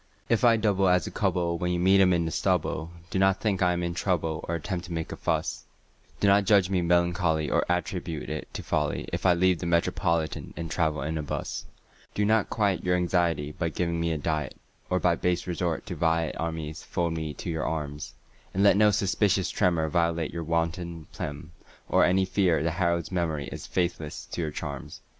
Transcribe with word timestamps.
If 0.29 0.43
I 0.43 0.57
double 0.57 0.89
as 0.89 1.05
a 1.05 1.11
cub'll 1.11 1.59
when 1.59 1.71
you 1.71 1.79
meet 1.79 2.01
him 2.01 2.11
in 2.11 2.25
the 2.25 2.31
stubble, 2.31 2.89
Do 3.11 3.19
not 3.19 3.39
think 3.39 3.61
I 3.61 3.71
am 3.71 3.83
in 3.83 3.93
trouble 3.93 4.43
or 4.47 4.55
at 4.55 4.63
tempt 4.63 4.85
to 4.85 4.91
make 4.91 5.11
a 5.11 5.15
fuss; 5.15 5.65
Do 6.19 6.27
not 6.27 6.45
judge 6.45 6.71
me 6.71 6.81
melancholy 6.81 7.51
or 7.51 7.63
at 7.69 7.85
tribute 7.85 8.27
it 8.27 8.51
to 8.55 8.63
folly 8.63 9.07
If 9.13 9.27
I 9.27 9.35
leave 9.35 9.59
the 9.59 9.67
Metropolitan 9.67 10.55
and 10.57 10.71
travel 10.71 11.03
'n 11.03 11.19
a 11.19 11.21
bus 11.21 11.65
Do 12.15 12.25
not 12.25 12.49
quiet 12.49 12.83
your 12.83 12.95
anxiety 12.95 13.51
by 13.51 13.69
giving 13.69 13.99
me 13.99 14.11
a 14.11 14.17
diet, 14.17 14.57
Or 14.89 14.99
by 14.99 15.13
base 15.15 15.45
resort 15.45 15.85
to 15.85 15.95
vi 15.95 16.29
et 16.29 16.35
armis 16.39 16.81
fold 16.81 17.13
me 17.13 17.35
to 17.35 17.51
your 17.51 17.67
arms, 17.67 18.15
And 18.55 18.63
let 18.63 18.77
no 18.77 18.89
suspicious 18.89 19.51
tremor 19.51 19.87
violate 19.87 20.33
your 20.33 20.43
wonted 20.43 21.05
phlegm 21.11 21.51
or 21.87 22.05
Any 22.05 22.25
fear 22.25 22.63
that 22.63 22.71
Harold's 22.71 23.11
memory 23.11 23.49
is 23.51 23.67
faithless 23.67 24.25
to 24.31 24.41
your 24.41 24.49
charms. 24.49 25.01